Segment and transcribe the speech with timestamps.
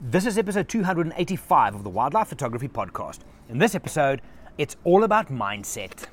[0.00, 3.18] This is episode 285 of the Wildlife Photography Podcast.
[3.48, 4.22] In this episode,
[4.56, 6.06] it's all about mindset.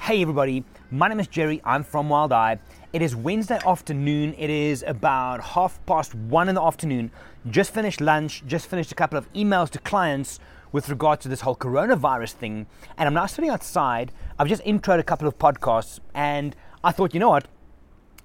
[0.00, 1.60] Hey everybody, my name is Gerry.
[1.62, 2.58] I'm from Wild Eye.
[2.94, 4.34] It is Wednesday afternoon.
[4.38, 7.10] It is about half past one in the afternoon.
[7.50, 10.40] Just finished lunch, just finished a couple of emails to clients
[10.74, 12.66] with regard to this whole coronavirus thing.
[12.98, 14.10] And I'm now sitting outside.
[14.40, 17.46] I've just introed a couple of podcasts, and I thought, you know what?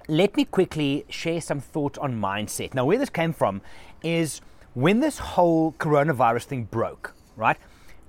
[0.08, 2.74] Let me quickly share some thoughts on mindset.
[2.74, 3.62] Now, where this came from
[4.02, 4.42] is
[4.74, 7.56] when this whole coronavirus thing broke, right?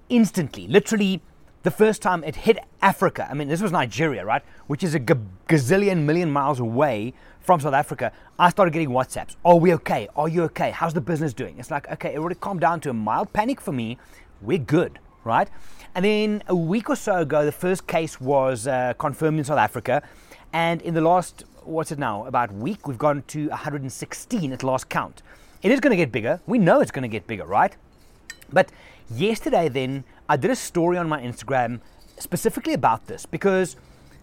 [0.08, 1.20] Instantly, literally,
[1.62, 4.42] the first time it hit Africa, I mean, this was Nigeria, right?
[4.68, 5.12] Which is a g-
[5.50, 8.10] gazillion million miles away from South Africa.
[8.38, 9.36] I started getting WhatsApps.
[9.44, 10.08] Are we okay?
[10.16, 10.70] Are you okay?
[10.70, 11.58] How's the business doing?
[11.58, 13.98] It's like, okay, it already calmed down to a mild panic for me
[14.42, 15.48] we're good, right?
[15.94, 19.58] And then a week or so ago, the first case was uh, confirmed in South
[19.58, 20.02] Africa.
[20.52, 24.88] And in the last, what's it now, about week, we've gone to 116 at last
[24.88, 25.22] count.
[25.62, 26.40] It is going to get bigger.
[26.46, 27.76] We know it's going to get bigger, right?
[28.52, 28.70] But
[29.10, 31.80] yesterday, then, I did a story on my Instagram
[32.18, 33.76] specifically about this because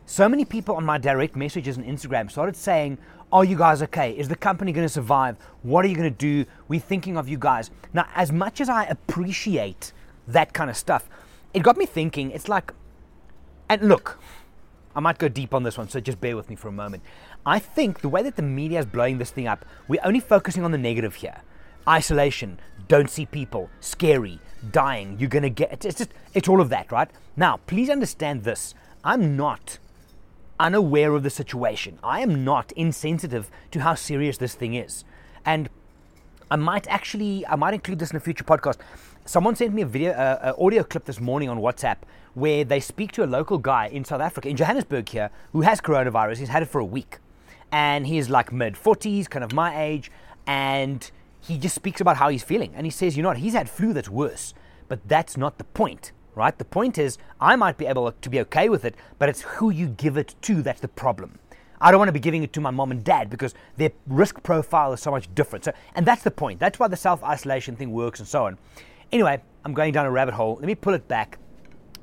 [0.05, 2.97] so many people on my direct messages on Instagram started saying,
[3.31, 4.11] Are you guys okay?
[4.17, 5.36] Is the company going to survive?
[5.64, 6.49] What are you going to do?
[6.70, 7.72] We're thinking of you guys.
[7.94, 9.92] Now, as much as I appreciate
[10.28, 11.09] that kind of stuff.
[11.53, 12.73] It got me thinking, it's like,
[13.70, 14.20] and look,
[14.95, 17.03] I might go deep on this one, so just bear with me for a moment.
[17.45, 20.64] I think the way that the media is blowing this thing up, we're only focusing
[20.64, 21.42] on the negative here.
[21.88, 24.39] Isolation, don't see people, scary,
[24.72, 27.09] dying, you're gonna get it's just it's all of that, right?
[27.36, 28.73] Now, please understand this.
[29.03, 29.78] I'm not
[30.59, 32.00] unaware of the situation.
[32.03, 35.03] I am not insensitive to how serious this thing is.
[35.45, 35.70] And
[36.50, 38.78] I might actually I might include this in a future podcast.
[39.28, 41.97] Someone sent me a video, an audio clip this morning on WhatsApp
[42.33, 45.81] where they speak to a local guy in South Africa, in Johannesburg here, who has
[45.81, 46.38] coronavirus.
[46.38, 47.17] He's had it for a week.
[47.70, 50.09] And he's like mid 40s, kind of my age.
[50.45, 51.11] And
[51.42, 52.72] he just speaks about how he's feeling.
[52.73, 54.54] And he says, you know what, he's had flu that's worse.
[54.88, 56.58] But that's not the point, right?
[56.58, 59.71] The point is, I might be able to be okay with it, but it's who
[59.71, 61.38] you give it to that's the problem.
[61.82, 64.42] I don't want to be giving it to my mom and dad because their risk
[64.42, 65.65] profile is so much different.
[65.65, 66.61] So, and that's the point.
[66.61, 68.58] That's why the self isolation thing works and so on.
[69.12, 70.56] Anyway, I'm going down a rabbit hole.
[70.56, 71.40] Let me pull it back.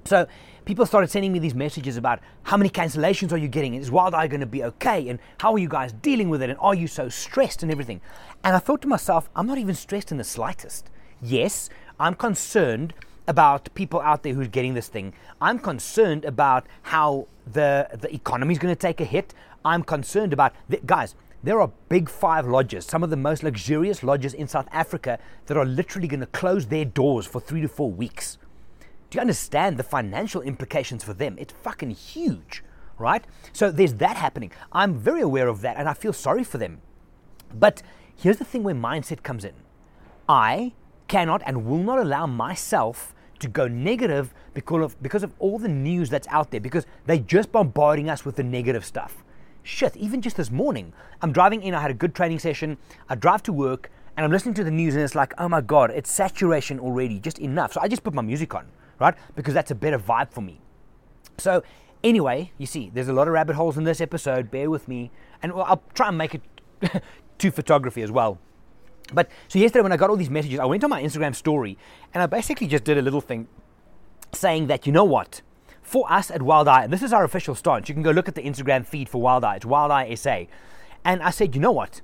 [0.05, 0.27] So
[0.65, 3.75] people started sending me these messages about how many cancellations are you getting?
[3.75, 5.09] Is Wild Eye going to be okay?
[5.09, 6.51] And how are you guys dealing with it?
[6.51, 8.01] And are you so stressed and everything?
[8.43, 10.91] And I thought to myself, I'm not even stressed in the slightest.
[11.23, 12.95] Yes, I'm concerned
[13.27, 15.15] about people out there who's getting this thing.
[15.41, 19.33] I'm concerned about how the the economy is going to take a hit.
[19.65, 21.15] I'm concerned about the, guys.
[21.45, 25.59] There are big five lodges, some of the most luxurious lodges in South Africa, that
[25.59, 28.39] are literally going to close their doors for three to four weeks.
[29.11, 31.37] Do you understand the financial implications for them?
[31.39, 32.65] It's fucking huge,
[32.99, 33.27] right?
[33.53, 34.53] So there's that happening.
[34.73, 36.81] I'm very aware of that and I feel sorry for them.
[37.55, 37.83] But
[38.17, 39.53] here's the thing where mindset comes in
[40.27, 40.73] I
[41.09, 45.69] cannot and will not allow myself to go negative because of, because of all the
[45.69, 49.23] news that's out there, because they're just bombarding us with the negative stuff
[49.65, 53.17] shit, even just this morning, I'm driving in, I had a good training session, I
[53.17, 55.91] drive to work, and I'm listening to the news, and it's like, oh my God,
[55.91, 57.73] it's saturation already, just enough.
[57.73, 58.67] So I just put my music on,
[59.01, 59.15] right?
[59.35, 60.61] Because that's a better vibe for me.
[61.39, 61.65] So,
[62.05, 65.11] anyway, you see, there's a lot of rabbit holes in this episode, bear with me,
[65.43, 66.43] and I'll try and make it
[67.39, 68.39] to photography as well.
[69.13, 71.77] But so yesterday, when I got all these messages, I went on my Instagram story
[72.15, 73.49] and I basically just did a little thing
[74.33, 75.43] saying that, you know what?
[75.85, 77.89] For us at Wild Eye, and this is our official stance.
[77.89, 79.57] You can go look at the Instagram feed for Wild Eye.
[79.57, 80.45] It's Wild Eye SA.
[81.05, 82.01] And I said, you know what?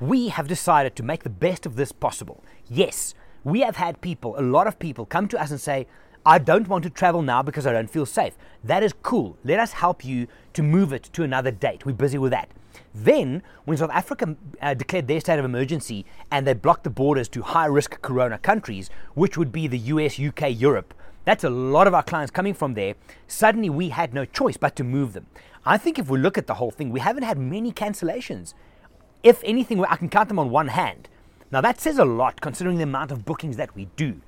[0.00, 2.42] We have decided to make the best of this possible.
[2.68, 5.86] Yes, we have had people, a lot of people, come to us and say,
[6.24, 8.34] I don't want to travel now because I don't feel safe.
[8.64, 9.36] That is cool.
[9.44, 11.84] Let us help you to move it to another date.
[11.84, 12.50] We're busy with that.
[12.94, 17.28] Then, when South Africa uh, declared their state of emergency and they blocked the borders
[17.30, 20.94] to high risk corona countries, which would be the US, UK, Europe,
[21.28, 22.94] that's a lot of our clients coming from there.
[23.26, 25.26] Suddenly, we had no choice but to move them.
[25.66, 28.54] I think if we look at the whole thing, we haven't had many cancellations.
[29.22, 31.10] If anything, I can count them on one hand.
[31.50, 34.22] Now, that says a lot considering the amount of bookings that we do,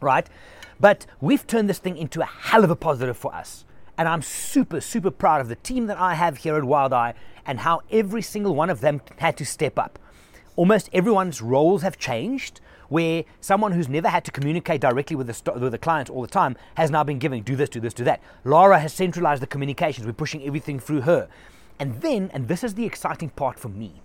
[0.00, 0.28] right?
[0.78, 3.64] But we've turned this thing into a hell of a positive for us.
[3.96, 7.14] And I'm super, super proud of the team that I have here at Wild Eye
[7.44, 9.98] and how every single one of them had to step up.
[10.54, 15.52] Almost everyone's roles have changed where someone who's never had to communicate directly with the,
[15.52, 18.04] with the client all the time has now been given do this, do this, do
[18.04, 18.20] that.
[18.44, 20.06] Lara has centralized the communications.
[20.06, 21.28] We're pushing everything through her.
[21.78, 24.02] And then, and this is the exciting part for me,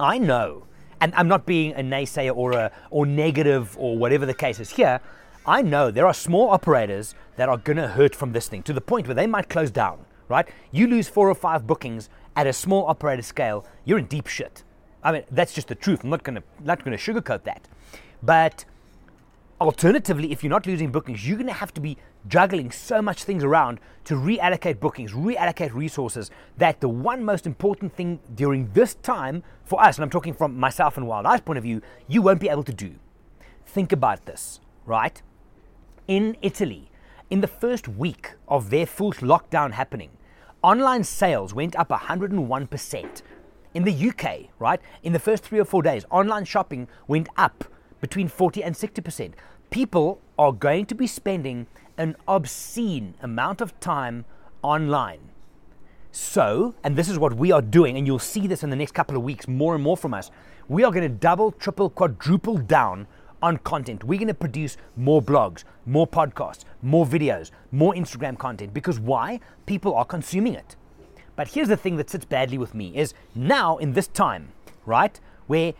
[0.00, 0.66] I know,
[1.00, 4.70] and I'm not being a naysayer or a or negative or whatever the case is
[4.70, 5.00] here.
[5.44, 8.72] I know there are small operators that are going to hurt from this thing to
[8.72, 10.48] the point where they might close down, right?
[10.72, 14.64] You lose four or five bookings at a small operator scale, you're in deep shit.
[15.06, 16.02] I mean, that's just the truth.
[16.02, 17.68] I'm not going to not going to sugarcoat that.
[18.24, 18.64] But
[19.60, 23.22] alternatively, if you're not losing bookings, you're going to have to be juggling so much
[23.22, 28.96] things around to reallocate bookings, reallocate resources that the one most important thing during this
[28.96, 32.20] time for us, and I'm talking from myself and Wild Eye's point of view, you
[32.20, 32.96] won't be able to do.
[33.64, 35.22] Think about this, right?
[36.08, 36.90] In Italy,
[37.30, 40.10] in the first week of their full lockdown happening,
[40.62, 43.22] online sales went up 101%.
[43.76, 47.62] In the UK, right, in the first three or four days, online shopping went up
[48.00, 49.34] between 40 and 60%.
[49.68, 51.66] People are going to be spending
[51.98, 54.24] an obscene amount of time
[54.62, 55.20] online.
[56.10, 58.92] So, and this is what we are doing, and you'll see this in the next
[58.92, 60.30] couple of weeks more and more from us.
[60.68, 63.06] We are going to double, triple, quadruple down
[63.42, 64.04] on content.
[64.04, 69.38] We're going to produce more blogs, more podcasts, more videos, more Instagram content because why?
[69.66, 70.76] People are consuming it.
[71.36, 74.48] But here's the thing that sits badly with me is now in this time,
[74.86, 75.74] right, where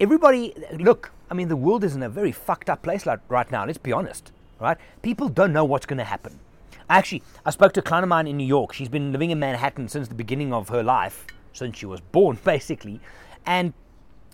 [0.00, 3.50] everybody look, I mean the world is in a very fucked up place like right
[3.52, 4.78] now, let's be honest, right?
[5.02, 6.40] People don't know what's going to happen.
[6.88, 8.72] Actually, I spoke to a client of mine in New York.
[8.72, 12.38] She's been living in Manhattan since the beginning of her life, since she was born
[12.44, 13.00] basically,
[13.44, 13.74] and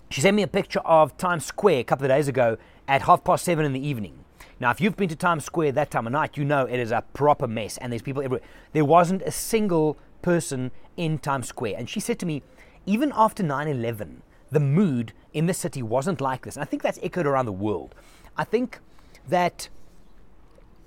[0.09, 3.23] she sent me a picture of Times Square a couple of days ago at half
[3.23, 4.25] past seven in the evening.
[4.59, 6.91] Now, if you've been to Times Square that time of night, you know it is
[6.91, 8.45] a proper mess and there's people everywhere.
[8.73, 11.75] There wasn't a single person in Times Square.
[11.77, 12.43] And she said to me,
[12.85, 14.21] even after 9 11,
[14.51, 16.55] the mood in the city wasn't like this.
[16.55, 17.95] And I think that's echoed around the world.
[18.35, 18.79] I think
[19.27, 19.69] that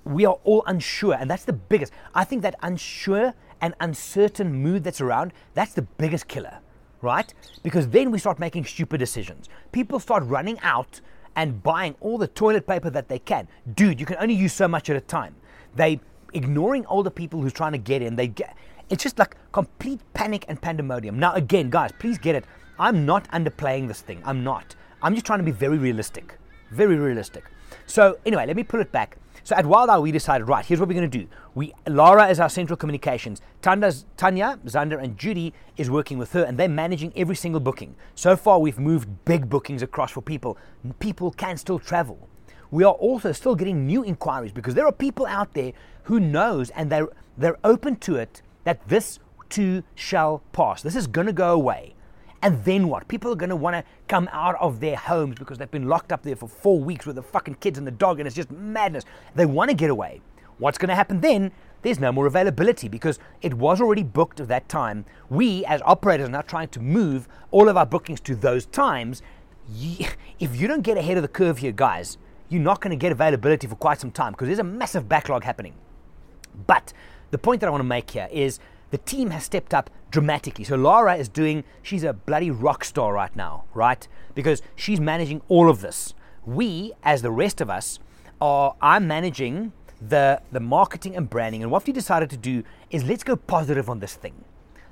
[0.03, 1.93] we are all unsure, and that's the biggest.
[2.13, 6.59] I think that unsure and uncertain mood that's around, that's the biggest killer
[7.03, 7.33] right?
[7.61, 9.49] Because then we start making stupid decisions.
[9.71, 11.01] People start running out
[11.35, 13.47] and buying all the toilet paper that they can.
[13.75, 15.35] Dude, you can only use so much at a time.
[15.75, 15.99] They
[16.33, 18.15] ignoring older people who's trying to get in.
[18.15, 18.55] They get
[18.93, 21.17] it's just like complete panic and pandemonium.
[21.17, 22.45] Now again, guys, please get it.
[22.77, 24.21] I'm not underplaying this thing.
[24.23, 24.75] I'm not.
[25.01, 26.37] I'm just trying to be very realistic.
[26.69, 27.43] Very realistic.
[27.87, 29.17] So anyway, let me pull it back.
[29.43, 31.27] So at Wild Eye, we decided, right, here's what we're going to do.
[31.55, 33.41] We Lara is our central communications.
[33.63, 37.95] Tanda's, Tanya, Zander, and Judy is working with her, and they're managing every single booking.
[38.13, 40.55] So far, we've moved big bookings across for people.
[40.99, 42.29] People can still travel.
[42.69, 45.73] We are also still getting new inquiries because there are people out there
[46.03, 47.07] who knows and they're
[47.37, 49.19] they're open to it that this
[49.49, 50.81] too shall pass.
[50.81, 51.95] This is going to go away.
[52.41, 53.07] And then what?
[53.07, 56.11] People are going to want to come out of their homes because they've been locked
[56.11, 58.51] up there for four weeks with the fucking kids and the dog, and it's just
[58.51, 59.05] madness.
[59.33, 60.21] They want to get away.
[60.57, 61.51] What's going to happen then?
[61.83, 65.05] There's no more availability because it was already booked at that time.
[65.29, 69.21] We, as operators, are now trying to move all of our bookings to those times.
[70.39, 72.17] If you don't get ahead of the curve here, guys,
[72.49, 75.43] you're not going to get availability for quite some time because there's a massive backlog
[75.43, 75.75] happening.
[76.67, 76.93] But
[77.33, 78.59] the point that I want to make here is
[78.91, 80.63] the team has stepped up dramatically.
[80.63, 84.07] So Lara is doing, she's a bloody rock star right now, right?
[84.35, 86.13] Because she's managing all of this.
[86.45, 87.97] We, as the rest of us,
[88.39, 91.63] are, I'm managing the, the marketing and branding.
[91.63, 94.45] And what we decided to do is let's go positive on this thing.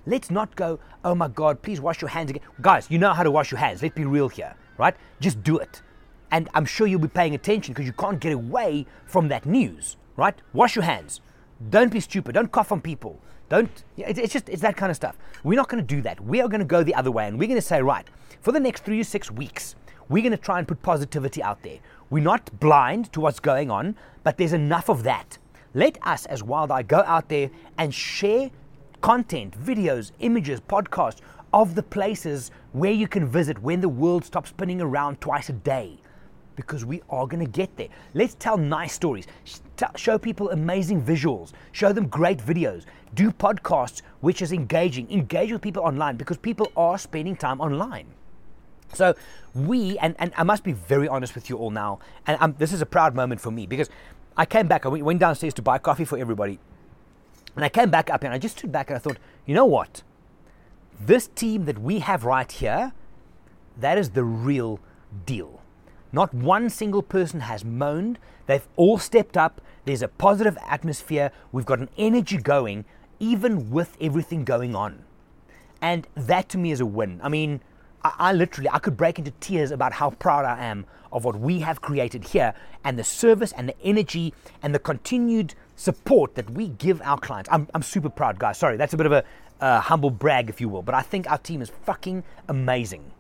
[0.08, 2.42] Let's not go, oh my God, please wash your hands again.
[2.60, 3.84] Guys, you know how to wash your hands.
[3.84, 4.96] Let's be real here, right?
[5.20, 5.84] Just do it.
[6.32, 9.98] And I'm sure you'll be paying attention because you can't get away from that news,
[10.16, 10.34] right?
[10.54, 11.22] Wash your hands.
[11.70, 12.34] Don't be stupid.
[12.34, 13.20] Don't cough on people.
[13.50, 15.18] Don't, it's just, it's that kind of stuff.
[15.44, 16.22] We're not going to do that.
[16.22, 18.08] We are going to go the other way and we're going to say, right,
[18.40, 19.76] for the next three to six weeks,
[20.10, 21.80] we're going to try and put positivity out there.
[22.10, 25.38] We're not blind to what's going on, but there's enough of that.
[25.74, 28.52] Let us, as Wild Eye, go out there and share
[29.02, 31.22] content, videos, images, podcasts
[31.54, 35.54] of the places where you can visit when the world stops spinning around twice a
[35.54, 35.98] day
[36.56, 37.88] because we are going to get there.
[38.14, 39.28] Let's tell nice stories,
[39.96, 45.62] show people amazing visuals, show them great videos, do podcasts which is engaging, engage with
[45.62, 48.08] people online because people are spending time online.
[48.94, 49.16] So
[49.56, 52.74] we, and, and I must be very honest with you all now, and um, this
[52.74, 53.90] is a proud moment for me because
[54.36, 56.60] I came back, I went downstairs to buy coffee for everybody,
[57.56, 59.66] and I came back up and I just stood back and I thought, you know
[59.66, 60.04] what?
[61.00, 62.94] This team that we have right here,
[63.78, 64.80] that is the real
[65.26, 65.61] deal.
[66.14, 68.20] Not one single person has moaned.
[68.46, 69.62] They've all stepped up.
[69.86, 71.32] There's a positive atmosphere.
[71.52, 72.86] We've got an energy going,
[73.20, 75.04] even with everything going on.
[75.82, 77.20] And that to me is a win.
[77.24, 77.62] I mean,
[78.04, 81.40] I, I, literally I could break into tears about how proud I am of what
[81.40, 82.54] we have created here
[82.84, 87.50] and the service and the energy and the continued support that we give our clients.
[87.52, 88.58] I'm, I'm super proud, guys.
[88.58, 89.24] Sorry, that's a bit of a
[89.60, 93.12] uh, humble brag, if you will, but I think our team is fucking amazing.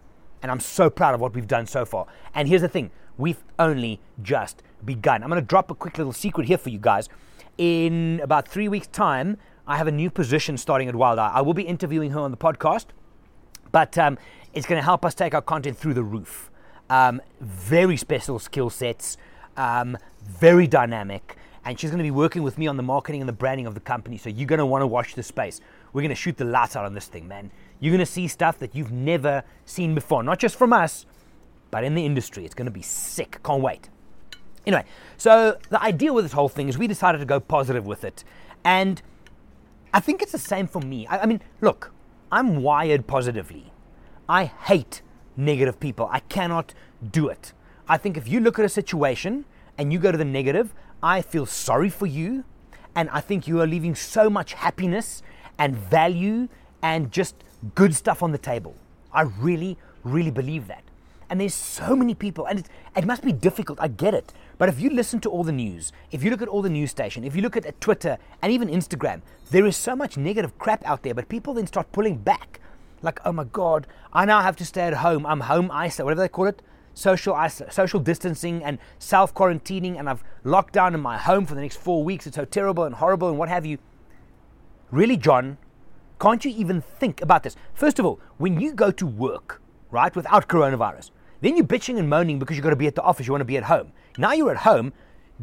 [0.41, 2.07] And I'm so proud of what we've done so far.
[2.33, 5.23] And here's the thing we've only just begun.
[5.23, 7.09] I'm going to drop a quick little secret here for you guys.
[7.57, 11.31] In about three weeks' time, I have a new position starting at Wild Eye.
[11.33, 12.87] I will be interviewing her on the podcast,
[13.71, 14.17] but um,
[14.53, 16.49] it's going to help us take our content through the roof.
[16.89, 19.17] Um, very special skill sets,
[19.55, 23.29] um, very dynamic, and she's going to be working with me on the marketing and
[23.29, 24.17] the branding of the company.
[24.17, 25.61] So you're going to want to watch this space.
[25.93, 27.51] We're going to shoot the lights out on this thing, man.
[27.81, 31.05] You're going to see stuff that you've never seen before, not just from us,
[31.71, 32.45] but in the industry.
[32.45, 33.41] It's going to be sick.
[33.43, 33.89] Can't wait.
[34.65, 34.85] Anyway,
[35.17, 38.23] so the idea with this whole thing is we decided to go positive with it.
[38.63, 39.01] And
[39.93, 41.07] I think it's the same for me.
[41.07, 41.91] I, I mean, look,
[42.31, 43.73] I'm wired positively.
[44.29, 45.01] I hate
[45.35, 46.07] negative people.
[46.11, 46.75] I cannot
[47.11, 47.53] do it.
[47.87, 49.45] I think if you look at a situation
[49.77, 52.45] and you go to the negative, I feel sorry for you.
[52.95, 55.23] And I think you are leaving so much happiness
[55.57, 56.47] and value
[56.83, 57.35] and just
[57.75, 58.75] good stuff on the table.
[59.13, 60.83] I really, really believe that.
[61.29, 62.65] And there's so many people, and it,
[62.95, 64.33] it must be difficult, I get it.
[64.57, 66.91] But if you listen to all the news, if you look at all the news
[66.91, 70.85] station, if you look at Twitter and even Instagram, there is so much negative crap
[70.85, 72.59] out there, but people then start pulling back.
[73.01, 75.25] Like, oh my God, I now have to stay at home.
[75.25, 76.61] I'm home isolate, whatever they call it,
[76.93, 77.35] social
[77.69, 81.77] social distancing and self quarantining, and I've locked down in my home for the next
[81.77, 82.27] four weeks.
[82.27, 83.77] It's so terrible and horrible and what have you.
[84.91, 85.57] Really, John,
[86.21, 87.55] can't you even think about this?
[87.73, 89.59] First of all, when you go to work,
[89.89, 91.09] right, without coronavirus,
[91.41, 93.41] then you're bitching and moaning because you've got to be at the office, you want
[93.41, 93.91] to be at home.
[94.19, 94.93] Now you're at home,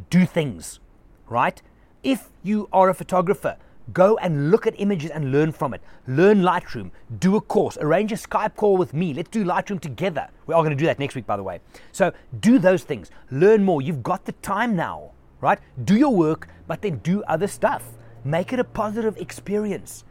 [0.09, 0.79] do things,
[1.27, 1.61] right?
[2.05, 3.57] If you are a photographer,
[3.93, 5.81] go and look at images and learn from it.
[6.07, 9.13] Learn Lightroom, do a course, arrange a Skype call with me.
[9.13, 10.29] Let's do Lightroom together.
[10.47, 11.59] We are going to do that next week, by the way.
[11.91, 13.83] So do those things, learn more.
[13.83, 15.59] You've got the time now, right?
[15.85, 17.83] Do your work, but then do other stuff.
[18.23, 20.05] Make it a positive experience.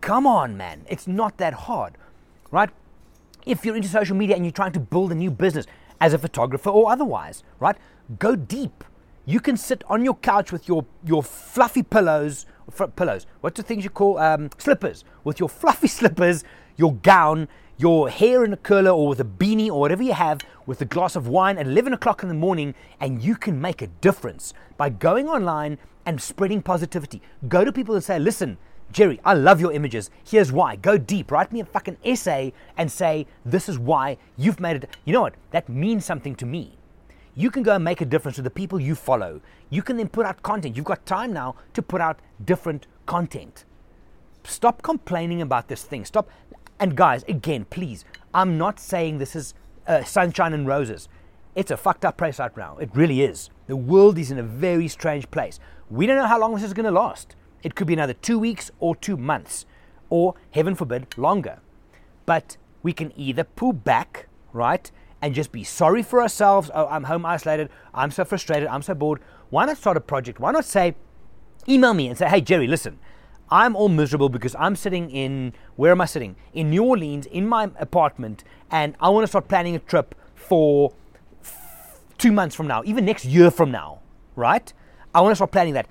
[0.00, 0.84] Come on, man.
[0.88, 1.96] It's not that hard,
[2.50, 2.70] right?
[3.46, 5.66] if you're into social media and you're trying to build a new business
[6.00, 7.76] as a photographer or otherwise, right?
[8.18, 8.84] Go deep.
[9.26, 12.46] You can sit on your couch with your, your fluffy pillows,
[12.96, 16.44] pillows, what's the things you call um, slippers, with your fluffy slippers,
[16.76, 20.40] your gown, your hair in a curler or with a beanie or whatever you have,
[20.66, 23.82] with a glass of wine at 11 o'clock in the morning, and you can make
[23.82, 27.22] a difference by going online and spreading positivity.
[27.48, 28.58] Go to people and say, listen,
[28.92, 30.10] Gerry, I love your images.
[30.24, 30.76] Here's why.
[30.76, 31.30] Go deep.
[31.30, 34.90] Write me a fucking essay and say, this is why you've made it.
[35.04, 35.34] You know what?
[35.52, 36.76] That means something to me.
[37.34, 39.40] You can go and make a difference to the people you follow.
[39.70, 40.76] You can then put out content.
[40.76, 43.64] You've got time now to put out different content.
[44.42, 46.04] Stop complaining about this thing.
[46.04, 46.28] Stop.
[46.80, 48.04] And guys, again, please,
[48.34, 49.54] I'm not saying this is
[49.86, 51.08] uh, sunshine and roses.
[51.54, 52.78] It's a fucked up place right now.
[52.78, 53.50] It really is.
[53.66, 55.60] The world is in a very strange place.
[55.88, 57.36] We don't know how long this is going to last.
[57.62, 59.66] It could be another two weeks or two months,
[60.08, 61.60] or heaven forbid, longer.
[62.26, 64.90] But we can either pull back, right,
[65.22, 66.70] and just be sorry for ourselves.
[66.74, 67.68] Oh, I'm home isolated.
[67.92, 68.68] I'm so frustrated.
[68.68, 69.20] I'm so bored.
[69.50, 70.40] Why not start a project?
[70.40, 70.94] Why not say,
[71.68, 72.98] email me and say, hey, Gerry, listen,
[73.50, 76.36] I'm all miserable because I'm sitting in, where am I sitting?
[76.52, 80.94] In New Orleans, in my apartment, and I want to start planning a trip for
[82.16, 84.00] two months from now, even next year from now,
[84.36, 84.72] right?
[85.14, 85.86] I want to start planning that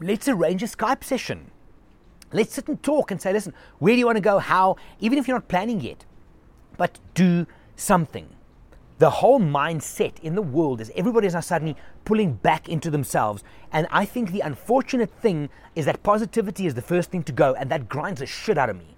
[0.00, 1.50] let's arrange a Skype session.
[2.32, 4.38] Let's sit and talk and say, listen, where do you want to go?
[4.38, 4.76] How?
[5.00, 6.04] Even if you're not planning yet,
[6.76, 8.28] but do something.
[8.98, 13.42] The whole mindset in the world is everybody is now suddenly pulling back into themselves.
[13.72, 17.54] And I think the unfortunate thing is that positivity is the first thing to go,
[17.54, 18.96] and that grinds the shit out of me.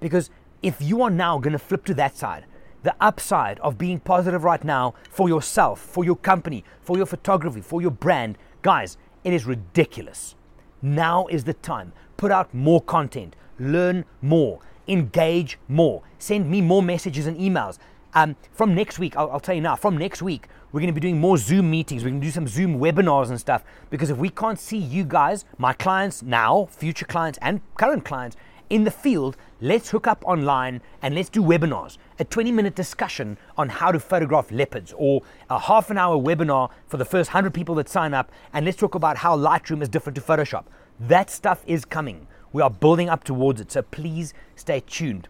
[0.00, 0.30] Because
[0.62, 2.46] if you are now going to flip to that side,
[2.82, 7.60] the upside of being positive right now for yourself, for your company, for your photography,
[7.60, 10.36] for your brand, guys, it is ridiculous.
[10.80, 11.92] Now is the time.
[12.16, 17.78] Put out more content, learn more, engage more, send me more messages and emails.
[18.14, 20.98] Um, from next week, I'll, I'll, tell you now, from next week, we're going to
[20.98, 22.04] be doing more Zoom meetings.
[22.04, 25.02] We're going to do some Zoom webinars and stuff because if we can't see you
[25.02, 28.36] guys, my clients now, future clients, and current clients,
[28.70, 31.98] in the field, let's hook up online and let's do webinars.
[32.18, 36.70] A 20 minute discussion on how to photograph leopards, or a half an hour webinar
[36.86, 39.88] for the first 100 people that sign up, and let's talk about how Lightroom is
[39.88, 40.64] different to Photoshop.
[40.98, 42.26] That stuff is coming.
[42.52, 45.28] We are building up towards it, so please stay tuned.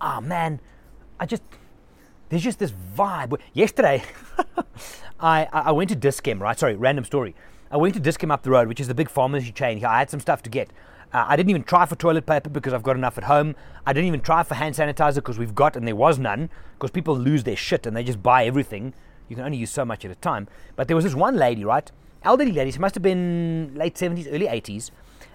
[0.00, 0.60] Ah, oh, man,
[1.18, 1.42] I just,
[2.28, 3.38] there's just this vibe.
[3.54, 4.02] Yesterday,
[5.20, 6.58] I, I went to Dis-Chem, right?
[6.58, 7.34] Sorry, random story.
[7.70, 9.78] I went to Dis-Chem up the road, which is the big pharmacy chain.
[9.78, 9.88] here.
[9.88, 10.70] I had some stuff to get.
[11.12, 13.56] Uh, I didn't even try for toilet paper because I've got enough at home.
[13.84, 16.90] I didn't even try for hand sanitizer because we've got and there was none because
[16.90, 18.94] people lose their shit and they just buy everything.
[19.28, 20.48] You can only use so much at a time.
[20.76, 21.90] But there was this one lady, right?
[22.22, 24.90] Elderly lady, she must have been late 70s, early 80s.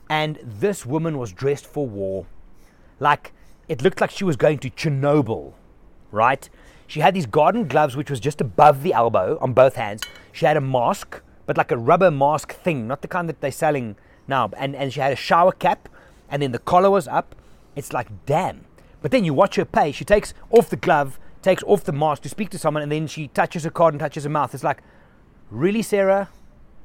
[0.09, 2.25] And this woman was dressed for war.
[3.00, 3.33] Like,
[3.67, 5.53] it looked like she was going to Chernobyl,
[6.11, 6.50] right?
[6.88, 10.03] She had these garden gloves, which was just above the elbow on both hands.
[10.33, 11.21] She had a mask,
[11.51, 14.93] but like a rubber mask thing, not the kind that they're selling now, and, and
[14.93, 15.89] she had a shower cap,
[16.29, 17.36] and then the collar was up.
[17.75, 18.63] It's like, damn.
[19.01, 19.91] But then you watch her pay.
[19.91, 23.05] She takes off the glove, takes off the mask to speak to someone, and then
[23.05, 24.53] she touches her card and touches her mouth.
[24.53, 24.81] It's like,
[25.50, 26.29] really, Sarah?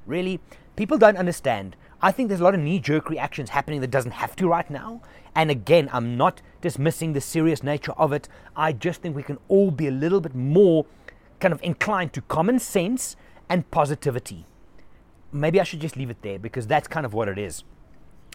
[0.05, 0.41] Really?
[0.75, 1.77] People don't understand.
[2.03, 4.69] I think there's a lot of knee jerk reactions happening that doesn't have to right
[4.69, 5.01] now.
[5.37, 8.29] And again, I'm not dismissing the serious nature of it.
[8.57, 10.87] I just think we can all be a little bit more
[11.39, 13.15] kind of inclined to common sense
[13.49, 14.45] and positivity.
[15.37, 17.65] Maybe I should just leave it there because that's kind of what it is.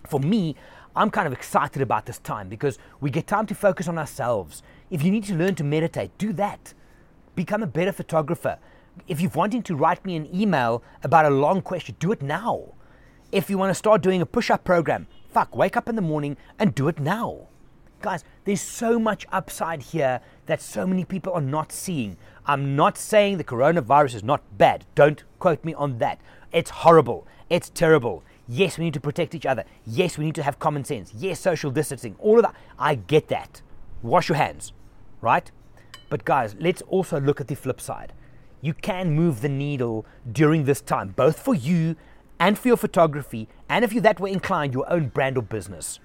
[0.08, 0.56] For me,
[0.96, 4.62] I'm kind of excited about this time because we get time to focus on ourselves.
[4.90, 6.74] If you need to learn to meditate, do that.
[7.36, 8.58] Become a better photographer.
[9.08, 12.74] If you're wanting to write me an email about a long question, do it now.
[13.32, 16.02] If you want to start doing a push up program, fuck, wake up in the
[16.02, 17.48] morning and do it now.
[18.02, 22.18] Guys, there's so much upside here that so many people are not seeing.
[22.46, 24.86] I'm not saying the coronavirus is not bad.
[24.96, 26.20] Don't quote me on that.
[26.52, 27.28] It's horrible.
[27.50, 28.24] It's terrible.
[28.48, 29.64] Yes, we need to protect each other.
[29.86, 31.14] Yes, we need to have common sense.
[31.16, 32.16] Yes, social distancing.
[32.20, 32.56] All of that.
[32.78, 33.62] I get that.
[34.02, 34.74] Wash your hands,
[35.22, 35.50] right?
[36.10, 38.14] But guys, let's also look at the flip side.
[38.62, 41.96] You can move the needle during this time, both for you
[42.40, 46.00] and for your photography, and if you're that way inclined, your own brand or business.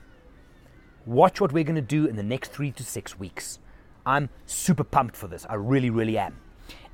[1.06, 3.58] Watch what we're going to do in the next three to six weeks.
[4.04, 5.46] I'm super pumped for this.
[5.48, 6.36] I really, really am.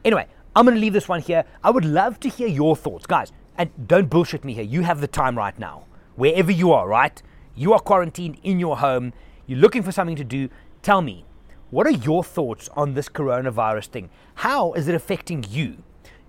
[0.04, 1.44] Anyway, I'm going to leave this one here.
[1.64, 3.06] I would love to hear your thoughts.
[3.06, 4.64] Guys, and don't bullshit me here.
[4.64, 5.84] You have the time right now.
[6.16, 7.22] Wherever you are, right?
[7.54, 9.12] You are quarantined in your home.
[9.46, 10.48] You're looking for something to do.
[10.82, 11.24] Tell me,
[11.70, 14.10] what are your thoughts on this coronavirus thing?
[14.36, 15.82] How is it affecting you?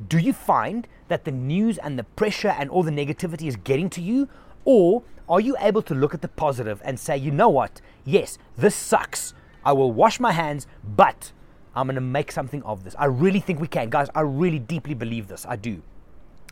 [0.08, 3.90] Do you find that the news and the pressure and all the negativity is getting
[3.92, 4.28] to you?
[4.66, 7.82] Or are you able to look at the positive and say, you know what?
[8.06, 9.34] Yes, this sucks.
[9.66, 11.32] I will wash my hands, but
[11.76, 12.96] I'm going to make something of this.
[13.00, 13.90] I really think we can.
[13.90, 15.46] Guys, I really deeply believe this.
[15.48, 15.82] I do.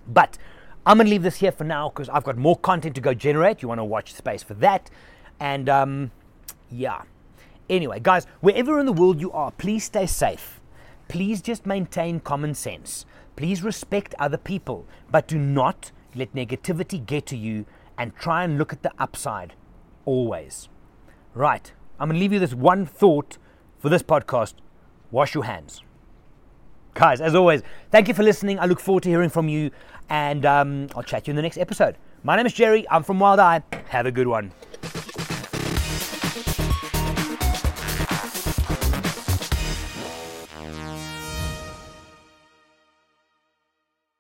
[0.08, 0.38] But
[0.86, 3.14] I'm going to leave this here for now because I've got more content to go
[3.14, 3.62] generate.
[3.62, 4.90] You want to watch space for that.
[5.40, 6.12] And um,
[6.70, 7.04] yeah.
[7.70, 10.60] Anyway, guys, wherever in the world you are, please stay safe.
[11.08, 13.06] Please just maintain common sense.
[13.36, 17.66] Please respect other people, but do not let negativity get to you
[17.98, 19.54] and try and look at the upside
[20.06, 20.68] always.
[21.34, 23.38] Right, I'm going to leave you this one thought
[23.78, 24.56] for this podcast
[25.12, 25.84] wash your hands.
[26.94, 28.60] Guys, as always, thank you for listening.
[28.60, 29.72] I look forward to hearing from you,
[30.12, 31.96] and um, I'll chat to you in the next episode.
[32.22, 32.86] My name is Gerry.
[32.90, 33.64] I'm from Wild Eye.
[33.88, 34.52] Have a good one.